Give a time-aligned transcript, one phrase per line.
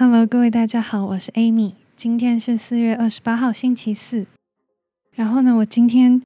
[0.00, 1.74] Hello，各位大家好，我是 Amy。
[1.94, 4.26] 今天是四月二十八号，星期四。
[5.14, 6.22] 然后呢，我今天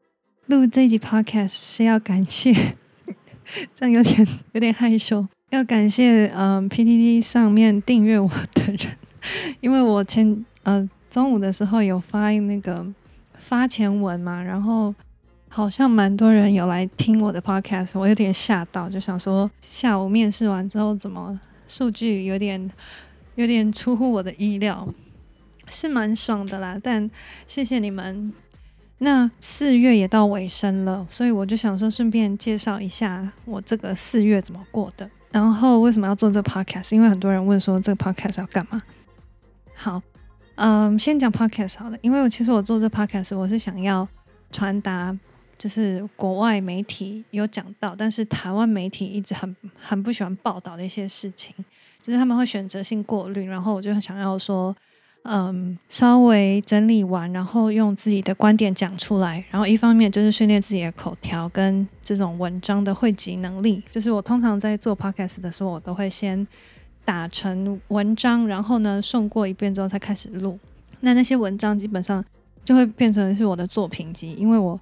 [0.46, 2.54] 录这集 Podcast 是要感谢，
[3.74, 8.96] 这样有点有点害羞，要感谢嗯 PTT 上面订阅我的人，
[9.60, 12.86] 因为我前呃中午的时候有发那个
[13.38, 14.94] 发前文嘛，然后
[15.48, 22.70] 好像蛮多人有来听我的 Podcast，我有点吓到，就想说下午面试完之后怎么数据有点。
[23.34, 24.88] 有点出乎我的意料，
[25.68, 26.78] 是蛮爽的啦。
[26.82, 27.10] 但
[27.46, 28.32] 谢谢你们。
[28.98, 35.10] 那四月也到尾声了，所以我就想说，顺便介绍一下我这个四月怎么过的。
[35.32, 36.94] 然后为什么要做这 podcast？
[36.94, 38.80] 因为很多人问说这个 podcast 要干嘛？
[39.74, 40.00] 好，
[40.54, 41.98] 嗯，先讲 podcast 好了。
[42.02, 44.08] 因为我其实我做这 podcast，我是想要
[44.52, 45.14] 传达，
[45.58, 51.52] 就是国外媒体有讲到，但是台湾媒体一直很很不喜欢报道的一些事情。
[52.04, 54.76] 就是他们会选择性过滤，然后我就想要说，
[55.22, 63.82] 嗯，稍微整理完，然后用自己的观点讲出来，然后一方面就是训练自己的口条跟这种文章的汇集能力。
[63.90, 66.46] 就是我通常在做 podcast 的时候，我都会先
[67.06, 70.58] 打成文章，然后呢顺过一遍之后才开始录。
[71.00, 72.22] 那那些文章基本上
[72.66, 74.78] 就会变成是我的作品集，因为我，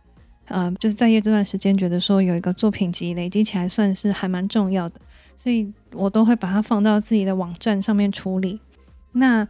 [0.46, 5.00] 呃，就是在业这段时间觉得说有一个作品集累积起来算是还蛮重要的。
[5.42, 8.60] 所以我都会把它放到自己的网站上面处理。
[9.10, 9.48] 那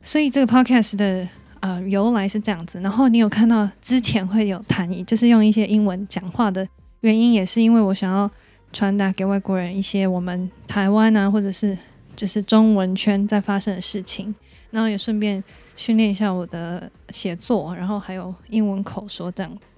[0.00, 2.80] 所以这个 podcast 的呃由来是这样子。
[2.80, 6.64] 然后你有看到之前会有弹译，就是用一些英文讲话的
[7.00, 8.30] 原因，也是因为我想要
[8.72, 11.76] 传达给外国人一些我们台湾啊，或者是
[12.14, 14.32] 就是中文圈在发生的事情。
[14.70, 15.42] 然后也顺便
[15.74, 19.72] 训练一下我的写作，然后还有英文口说这样子。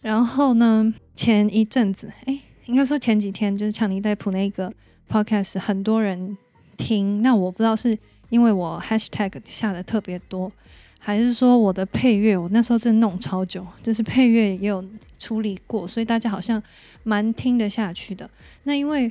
[0.00, 2.38] 然后呢，前一阵子，哎。
[2.68, 4.70] 应该说前几天就是强尼戴普那个
[5.10, 6.36] podcast 很多人
[6.76, 10.52] 听，那我不知道是因为我 hashtag 下的特别多，
[10.98, 14.84] 还是说我的配乐我那时候真的弄超久，就是配乐也有
[15.18, 16.62] 处理过，所以大家好像
[17.04, 18.28] 蛮听得下去的。
[18.64, 19.10] 那因为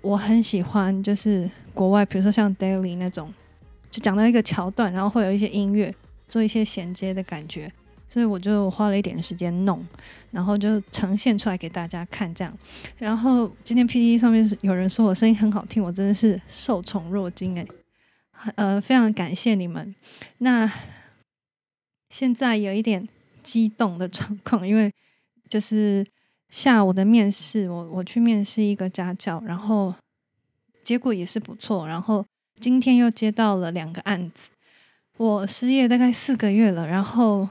[0.00, 3.32] 我很喜欢就是国外，比如说像 Daily 那种，
[3.88, 5.94] 就讲到一个桥段，然后会有一些音乐
[6.26, 7.72] 做一些衔接的感觉。
[8.16, 9.86] 所以我就花了一点时间弄，
[10.30, 12.58] 然后就呈现出来给大家看这样。
[12.96, 17.68] 然后今天 PTT 上面有人说我声音很好听，我真的是受宠若惊诶。
[18.54, 19.94] 呃，非常感谢你们。
[20.38, 20.72] 那
[22.08, 23.06] 现在有一点
[23.42, 24.90] 激动的状况，因为
[25.50, 26.02] 就是
[26.48, 29.94] 下午的面试，我我去面试一个家教，然后
[30.82, 31.86] 结果也是不错。
[31.86, 32.24] 然后
[32.58, 34.48] 今天又接到了两个案子。
[35.18, 37.46] 我失业大概四个月了，然后。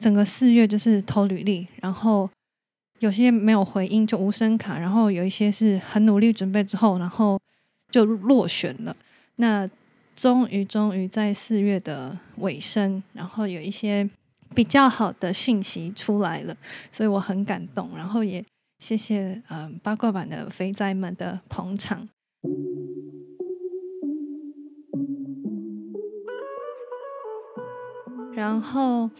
[0.00, 2.28] 整个四月就是投履历，然后
[3.00, 7.38] 有些没有回音就无声卡，然后有一些是很努力准备之后，然后
[7.90, 8.96] 就落选了。
[9.36, 9.68] 那
[10.16, 14.08] 终于终于在四月的尾声，然后有一些
[14.54, 16.56] 比较好的讯息出来了，
[16.90, 18.44] 所以我很感动，然后也
[18.78, 22.08] 谢谢嗯、八卦版的肥宅们的捧场。
[28.40, 29.10] 然后，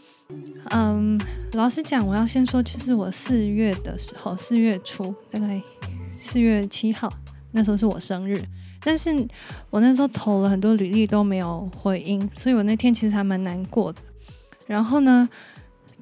[0.71, 1.21] 嗯，
[1.53, 5.61] 老实讲，我要先说，就是我四月的时候，四月初，大概
[6.19, 7.07] 四月七号，
[7.53, 8.43] 那时候是我生日，
[8.83, 9.15] 但是
[9.69, 14.01] 我那时候投了很多履历都没有回音，所以我那天其实还蛮难过的。
[14.67, 15.29] 然后呢，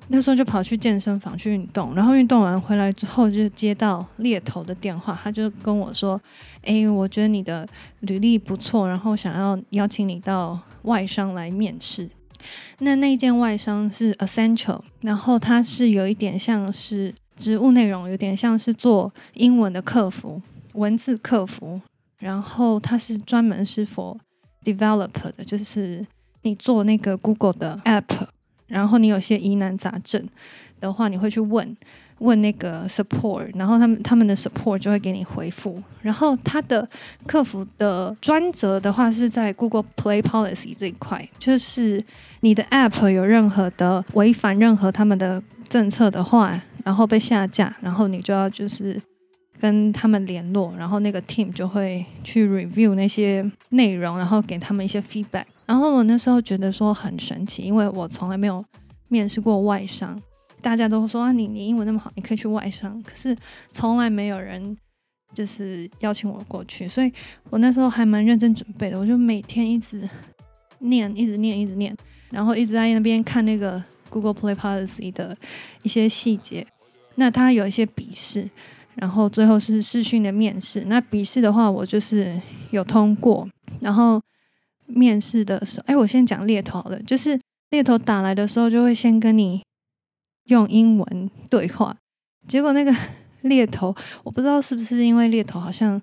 [0.07, 6.21] 那时候就跑去健身房去运动，然后运动完回来之后，就接到猎头的电话，他就跟我说
[6.63, 7.67] ：“诶，我觉得你的
[8.03, 12.09] 履历不错，然后想要邀请你到外商来面试。”
[12.79, 20.41] 那那件外商是 essential，然后它是有一点像是职务内容，有点像是做英文的客服、
[20.75, 21.81] 文字客服，
[22.19, 24.17] 然后它是专门是 for
[24.65, 26.07] developer 的，就是
[26.43, 28.27] 你做那个 Google 的 app，
[28.67, 30.29] 然后你有些疑难杂症
[30.81, 31.77] 的话，你会去问。
[32.19, 35.83] 问那个 support，然后他们他们的 support 就会给你回复。
[36.03, 36.89] 然后他的
[37.27, 42.03] 客服的专责的话是在 Google Play Policy 这一块，就是
[42.41, 49.01] 你的 app 有任何的违反任何他们的政策的话，然后被下架，然后你就要就是
[49.61, 55.45] 跟他们联络，然后那个 team 就会去 review 那些内容，然后给他们一些 feedback。
[55.67, 58.65] 然后我那时候觉得说很神奇，因为我从来没有
[59.09, 60.19] 面试过外商。
[60.61, 63.03] 大家都说啊，你你英文那么好，你可以去外商。
[63.03, 63.37] 可是
[63.73, 64.77] 从来没有人
[65.35, 67.13] 就是邀请我过去，所以
[67.51, 68.99] 我那时候还蛮认真准备的。
[68.99, 70.09] 我就每天一直
[70.81, 71.97] 念，一直念，一直念，
[72.31, 75.37] 然后一直在那边看那个 Google Play Policy 的
[75.83, 76.67] 一些细节。
[77.17, 78.49] 那他有一些笔试，
[78.95, 80.85] 然后最后是试训的面试。
[80.87, 82.41] 那笔试的话，我就是
[82.71, 83.49] 有通过，
[83.81, 84.23] 然后
[84.87, 87.39] 面试的时候，哎，我先讲猎头好了，就是
[87.71, 89.61] 猎头打来的时候，就会先跟你
[90.49, 91.97] 用英文对话。
[92.47, 92.95] 结果那个
[93.43, 96.01] 猎头，我不知道是不是因为猎头好像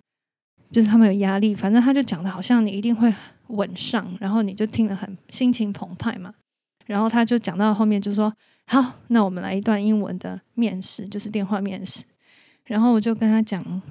[0.72, 3.14] 就是他们有压力，反正他就讲的好像你一定会
[3.48, 6.34] 稳上，然后你就听得很心情澎湃嘛。
[6.86, 8.32] 然后他就讲到后面就说
[8.68, 12.06] ：“好，那我们来一段英文的面试，就是电话面试。”
[12.66, 13.82] 然后我就跟他讲，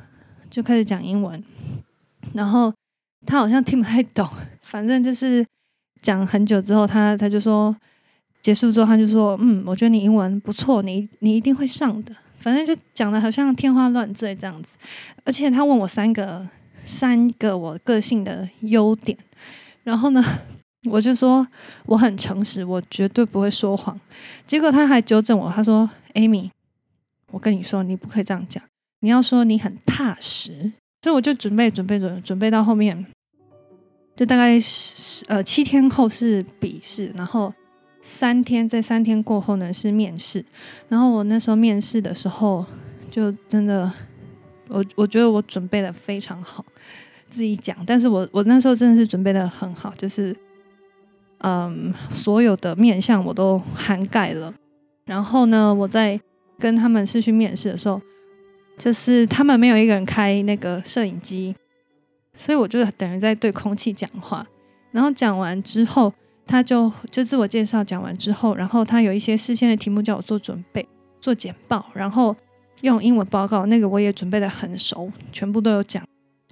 [0.49, 1.43] 就开始讲英文，
[2.35, 2.73] 然后
[3.27, 4.29] 他好像听不太懂，
[4.63, 5.45] 反正就是
[6.03, 7.77] 讲很久之后，他他就说
[8.45, 14.75] 结束之后，他就说：“嗯，我觉得你英文不错，你你一定会上的。”反正就讲的好像天花乱坠这样子，
[15.25, 16.47] 而且他问我三个
[16.85, 19.17] 三个我个性的优点，
[19.83, 20.23] 然后呢，
[20.93, 21.47] 我就说
[21.87, 23.99] 我很诚实，我绝对不会说谎。
[24.45, 26.51] 结果他还纠正我，他说：“Amy。”
[27.33, 28.63] 我跟你说，你不可以这样讲，
[29.01, 30.71] 你要说你很踏实。
[31.01, 33.07] 所以我就准备准备准准备到后面，
[34.15, 37.53] 就大概是呃七天后是笔试，然后
[38.07, 40.45] 三天在三天过后呢是面试。
[40.89, 42.65] 然后我那时候面试的时候，
[43.11, 43.91] 就真的
[44.69, 46.63] 我我觉得我准备的非常好，
[47.31, 47.77] 自己讲。
[47.87, 50.37] 但是我我那时候真的是准备的很好，就是
[51.39, 54.53] 嗯所有的面相我都涵盖了。
[55.07, 56.21] 然后呢，我在。
[56.57, 58.01] 跟他们是去面试的时候，
[58.79, 61.53] 就是他们没有一个人开那个摄影机，
[62.33, 64.47] 所以我就等于在对空气讲话。
[64.93, 66.15] 然后讲完之后，
[66.47, 70.87] 他就就自我介绍讲完之后，然后他有一些事先的题目叫我做准备、
[71.21, 72.35] 做简报，然后
[72.83, 76.03] 用英文报告，那个我也准备的很熟，全部都有讲。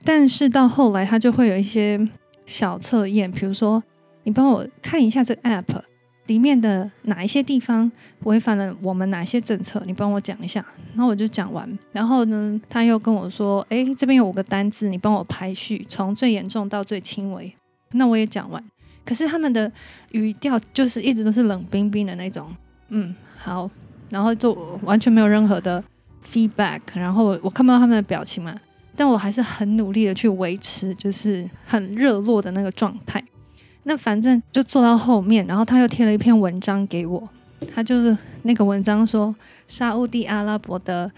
[0.05, 2.09] 但是到后来，他就会有一些
[2.47, 3.83] 小测验，比如说
[4.25, 5.83] 你帮我看一下这个 app。
[6.27, 7.91] 里面的哪一些地方
[8.21, 9.83] 违反了我们哪些政策？
[9.85, 10.65] 你帮我讲一下。
[10.95, 11.69] 然后我就讲完。
[11.91, 17.53] 然后呢，他又跟我说：“哎，这边有五个单字，你帮我排序，从最严重到最轻微。”
[17.95, 18.65] 那我也讲完。
[19.05, 19.71] 可是他们的
[20.11, 22.55] 语调就是一直都是冷冰冰的那种。
[22.89, 23.71] 嗯，好。
[24.11, 24.53] 然后就
[24.83, 25.83] 完全没有任何的
[26.23, 26.81] feedback。
[26.95, 28.55] 然后我看不到他们的表情嘛，
[28.95, 33.25] 但我还是很努力的去维持，就是很热络的那个状态。
[33.85, 37.27] 那反正就做到后面，然后他又贴了一篇文章给我，
[37.75, 39.35] 他就是那个文章说，
[39.67, 41.11] 沙乌地阿拉伯的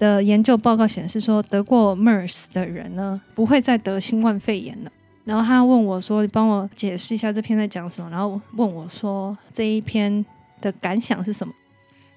[0.00, 4.90] 的研究报告显示说，得过 MERS 的人呢，不会再得新冠肺炎了。
[5.24, 10.24] 然后他问我说：“你帮我解释一下这篇在讲什么？”然后问我说：“这一篇
[10.60, 11.52] 的感想是什么？”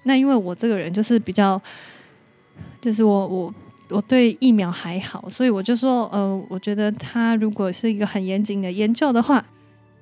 [0.04, 1.60] 那因为我这个人就是比较，
[2.80, 3.54] 就是我我
[3.88, 9.44] 我对疫苗还好，所以我就说：“呃，我觉得他如果是一个很严谨的研究的话。”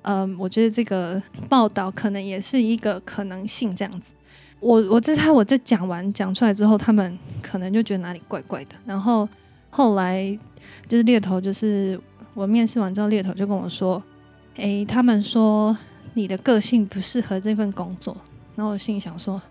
[0.07, 1.19] 嗯，我觉得这个
[1.49, 4.13] 报道可能也是一个可能性，这样子。
[4.59, 8.75] 我我这他我这讲完讲出来之后，他们可能就觉得哪里怪怪的。
[8.85, 9.27] 然后
[9.71, 10.37] 后来
[10.87, 11.99] 就是猎头，就是
[12.35, 14.01] 我面试完之后，猎头就跟我说
[14.57, 15.75] ：“诶，他们说
[16.13, 18.15] 你的个性不适合这份工作。”
[18.55, 19.41] 然后我心里想说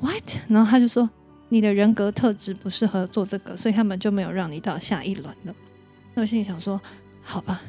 [0.00, 1.08] ：“What？” 然后他就说
[1.50, 5.54] ：“你的人格特质不适合做这个，所以他们就没有让你到下一轮了。”
[6.14, 6.80] 那我心里想说
[7.22, 7.62] ：“好吧。”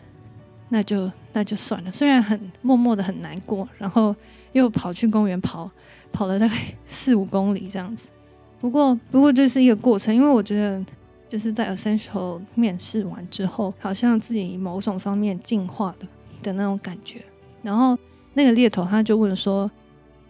[0.70, 4.16] 那就那就算了，虽然很默默的很难过，然后
[4.54, 5.70] 又跑去公园跑，
[6.12, 6.56] 跑了大概
[6.88, 8.10] 四五公里这样子。
[8.60, 10.84] 不过不过这是一个过程，因为我觉得
[11.34, 16.08] 就是在 Essential 面试完之后，好像自己某种方面进化的
[16.44, 17.24] 的那种感觉。
[17.64, 17.98] 然后
[18.36, 19.70] 那个猎头他就问说，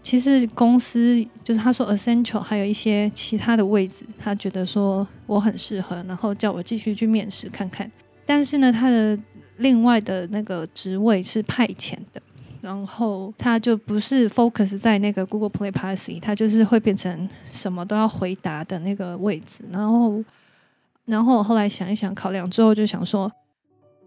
[0.02, 7.92] 其实公司就是他说 Essential 还有一些其他的位置，他觉得说我很适合，然后叫我继续去面试看看。
[8.26, 9.20] 但是呢，他的
[9.58, 12.22] 另外的那个职位是派遣的，
[12.62, 19.66] 然后他就不是 focus 在那个 Google Play Policy，他就是会变成什么都要回答的那个位置。
[19.70, 20.24] 然后，
[21.06, 23.32] 然后我后来想一想，考量之后就想说，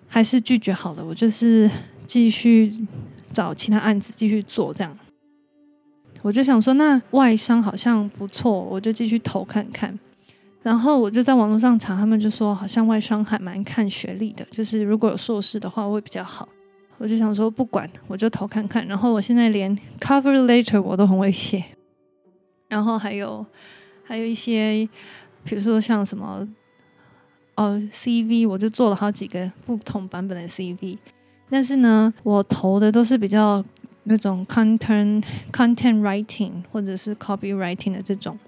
[0.06, 1.04] 还是拒绝好了。
[1.04, 1.70] 我就是
[2.06, 2.74] 继续
[3.32, 4.98] 找其他案子继续做这样。
[6.22, 9.98] 我就想说，那外商好像不错，我就继续投看看。
[10.62, 16.48] 然后我就在网络上查，他们就说好像外商还蛮看学历的，就是如果有硕士的话会比较好。
[16.98, 18.84] 我就想说不管，我就投看看。
[18.86, 21.62] 然后我现在连 cover letter 我都很会写，
[22.68, 23.44] 然后还有
[24.02, 24.88] 还有一些，
[25.44, 26.48] 比如说像什么
[27.56, 30.96] 哦 CV，我就做了好几个不同版本的 CV。
[31.50, 33.64] 但是呢，我投的都是比较
[34.04, 35.22] 那种 content
[35.52, 38.38] content writing 或者是 copywriting 的这种。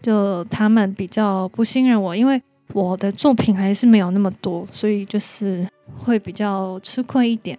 [0.00, 2.40] 就他们比较不信任我，因为
[2.72, 5.64] 我的作品还是没有那么多，所以就是
[5.96, 7.56] 会比较吃亏一点。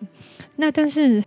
[0.58, 1.24] 那但是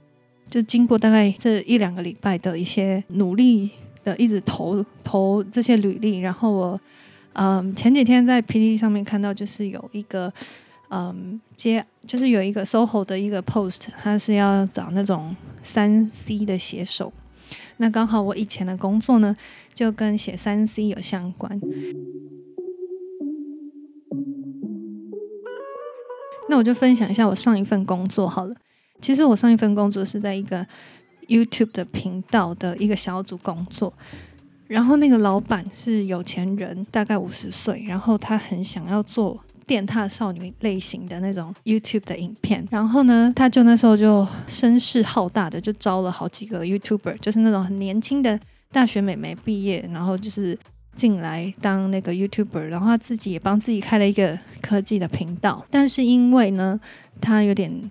[0.51, 3.71] 就经过大概这一两个礼拜的一些努力
[4.05, 6.81] 的，一直投投这些履历，然后我
[7.39, 10.33] 嗯前几天在 PTT 上面看到，就是有一个
[10.89, 17.13] 嗯接，就是有一个 SOHO 的一个 post，他是要找那种三 C 的写手。
[17.77, 19.37] 那刚好我以前的工作呢，
[19.75, 21.61] 就跟写三 C 有相关。
[26.49, 28.55] 那我就分享一下我上一份工作好了。
[29.01, 30.67] 其实我上一份工作是在一个
[31.27, 33.93] YouTube 的频道的一个小组工作，
[34.67, 48.39] 然后那个老板是有钱人，大概五十岁，然后他很想要做电踏少女类型的那种 YouTube 的影片，然后呢，他就那时候就声势浩大的就招了好几个 YouTuber，就是那种很年轻的
[48.73, 50.59] 大学美眉毕业，然后就是
[50.95, 56.79] 进来当那个 YouTuber，然后他自己也帮自己开了一个科技的频道，但是因为呢，
[57.21, 57.91] 他有点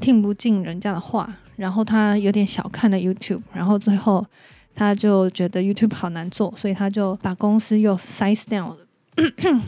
[0.00, 4.26] 听不进人家的话，然后他有点小看了 YouTube，然后最后
[4.74, 8.78] 他就觉得 YouTube 好难做，所以他就把公司又 size down 了。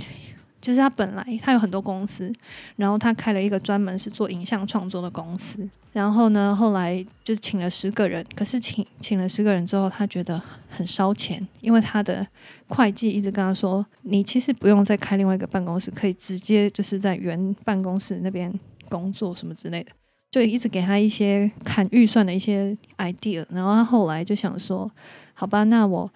[0.60, 2.32] 就是他本来他有很多公司，
[2.76, 12.26] 然后他开了一个专门是做影像创作的公司，然后呢，后来就请了十个人，可是请请了十个人之后，他觉得很烧钱，因为他的
[12.68, 18.50] 会计一直跟他说，你其实不用再开另外一个办公室，可以直接就是在原办公室那边
[18.88, 19.90] 工作什么之类的，
[20.34, 24.90] 就一直给他一些砍预算的一些 idea，然后他后来就想说，
[25.32, 26.10] 好吧，那我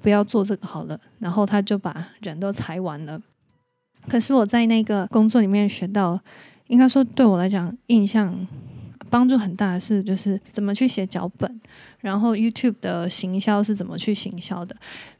[0.00, 3.20] 不要做这个好了，然后他就把人都裁完了。
[4.08, 6.20] 可是我在那个工作里面学到，
[6.68, 8.46] 应该说对我来讲印象
[9.10, 11.60] 帮助很大的是，就是怎么去写脚本，
[11.98, 14.76] 然后 YouTube 的行销是怎么去行销的。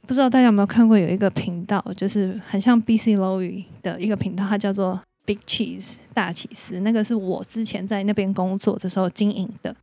[0.07, 6.81] 不知道大家有没有看过有一个频道，就是很像 BC Lowy 的一个频道，它叫做 Big Cheese 大起司。
[6.81, 9.75] 那个是我之前在那边工作的时候经营的。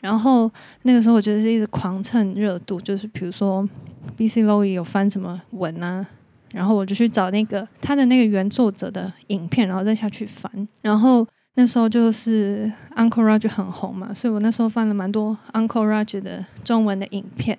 [0.00, 0.50] 然后
[0.82, 3.68] 那个时候我觉得是一直狂蹭热度，就是比如说
[4.16, 6.06] BC Lowy 有翻什么文啊。
[6.52, 10.50] 然后我就去找那个他的那个原作者的影片，然后再下去翻。
[10.80, 11.26] 然后
[11.56, 17.58] 那时候就是 Uncle Roger 很红嘛，所以我那时候翻了蛮多 Uncle Roger 的中文的影片。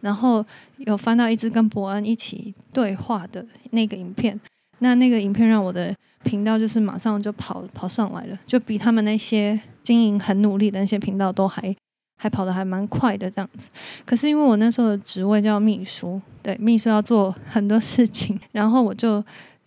[0.00, 0.44] 然后
[0.78, 4.40] 有翻到一支跟伯恩一起对话的那个影片，
[4.82, 11.74] 那那个影片让我的频道就是马上就跑跑上来了，就比他们那些经营很努力的那些频道都还。
[12.22, 13.68] 还跑的还蛮快的这样子，
[14.06, 19.24] 可是因为我那时候的职位叫秘书，对，秘书要做很多事情， 然后我就。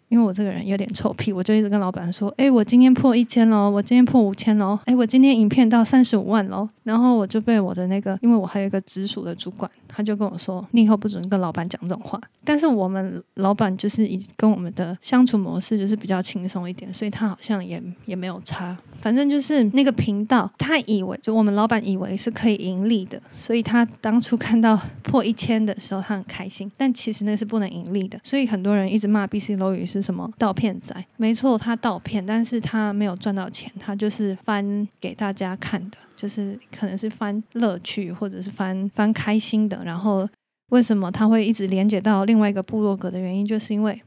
[0.09, 18.77] 因为我这个人有点臭屁，我就一直跟老板说：“哎，我今天破一千喽，我今天破五千喽，哎，我今天影片到三十五万喽。”然后我就被我的那个，因为我还有一个直属的主管，他就跟我说：“你以后不准跟老板讲这种话。”但是我们老板就是以跟我们的相处模式就是比较轻松一点，所以他好像也也没有差。
[18.99, 26.71] 反正就是那个频道，他以为就我们老板以为是可以盈利的，所以他当初看到破一千的时候，他很开心。
[26.75, 30.95] 但其实那是不能盈利的，所以很多人一直骂 BC l o w 是什么盗片仔？
[31.17, 39.83] 没错，他盗片，但是他没有赚到钱，他就是翻给大家看的，就是可能是翻乐趣或者是翻翻开心的。
[39.85, 40.27] 然后
[40.69, 44.01] 为什么他会一直连接到另外一个部落格的原因，就是因为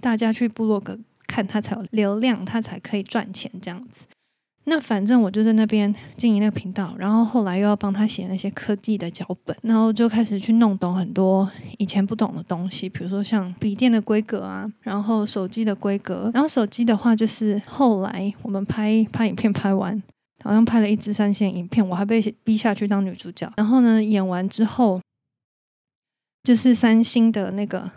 [0.00, 0.98] 大家去部落格
[1.38, 4.06] 看他才有流量，他才可以赚钱这样子。
[4.64, 20.02] 那反正我就在那边经营那个频道，然后后来又要帮他写那些科技的脚本，然后就开始去弄懂很多以前不懂的东西，比如说像笔电的规格啊，然后手机的规格，然后手机的话就是后来我们拍拍影片拍完，
[20.42, 25.00] 好像拍了一支三线影片，我还被逼下去当女主角，然后呢演完之后，
[26.42, 27.88] 就是三星的那个。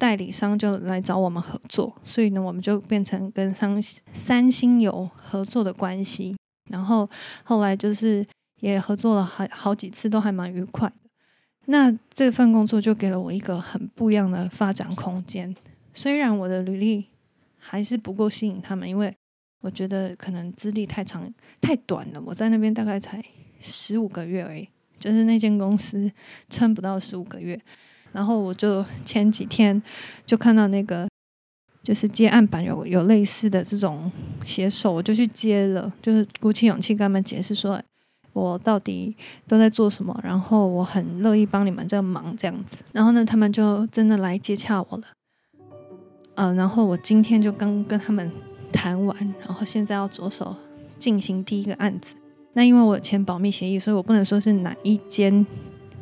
[0.00, 3.78] 代理商就来找我们合作，所以呢，我们就变成跟三
[4.14, 6.34] 三星有合作的关系。
[6.70, 7.06] 然后
[7.44, 8.26] 后来就是
[8.60, 10.94] 也合作了好好几次，都还蛮愉快的。
[11.66, 15.54] 那这份工作就给了我一个很不一样的发展空间。
[15.92, 17.04] 虽然我的履历
[17.58, 19.14] 还是不够吸引他们，因为
[19.60, 21.30] 我觉得可能资历太长
[21.60, 22.22] 太短了。
[22.24, 23.22] 我在那边大概才
[23.60, 24.66] 十五个月而已，
[24.98, 26.10] 就是那间公司
[26.48, 27.60] 撑不到十五个月。
[28.12, 29.80] 然后我就前几天
[30.26, 31.08] 就看到那个，
[31.82, 34.10] 就是接案板有有类似的这种
[34.44, 37.80] 写手，我就去接了，就是鼓起勇气跟他们解释说，
[38.32, 42.84] 我到底都在做什么，然后我很乐意帮你们这个忙这样子。
[42.92, 45.04] 然后呢，他们就真的来接洽我了。
[46.34, 48.30] 嗯，然后我今天就刚跟他们
[48.72, 50.56] 谈完，然后现在要着手
[50.98, 52.14] 进行第一个案子。
[52.54, 55.46] 那因为我签保密协议，所以我不能说是哪一间。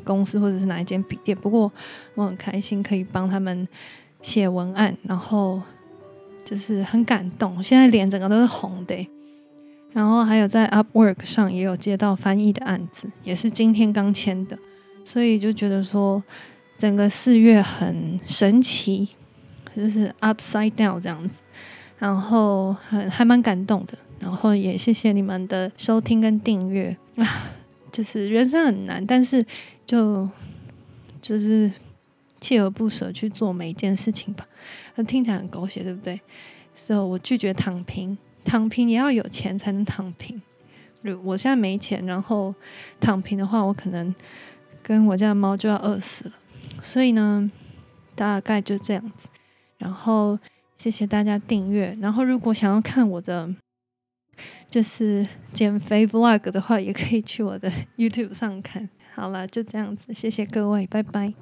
[0.08, 1.70] 公司或者是哪一间笔店，不过
[2.14, 3.68] 我很开心可以帮他们
[4.22, 5.60] 写文案，然后
[6.44, 9.08] 就是很感动，现在脸整个都是红的。
[9.92, 14.58] 然后还有在 Upwork 上也有接到翻译的案子，也是今天刚签的，
[15.04, 16.22] 所以就觉得说
[16.78, 19.08] 整个四月很神奇，
[19.76, 21.42] 就是 Upside Down 这样子。
[21.98, 27.50] 然后很还蛮感动的，然后也谢谢你们的收听跟订阅啊，
[27.98, 29.44] 就是人生很难，但是
[29.84, 30.28] 就
[31.20, 31.68] 就是
[32.40, 34.46] 锲而不舍去做每一件事情吧。
[34.94, 36.20] 那听起来很狗血，对不对？
[36.76, 40.40] 所以我拒绝躺平，躺平也要有钱才能躺平。
[41.02, 42.54] 如我现在没钱，然后
[43.00, 44.14] 躺平的话，我可能
[44.80, 46.32] 跟我家的猫就要饿死了。
[46.80, 47.50] 所以呢，
[48.14, 49.28] 大概就这样子。
[49.78, 50.38] 然后
[50.76, 51.98] 谢谢大家订阅。
[52.00, 53.52] 然后如果想要看我的
[54.70, 58.88] 就是减肥 vlog 的话，也可以去我的 YouTube 上看。
[59.14, 61.34] 好了，就这样子，谢谢各位，拜拜。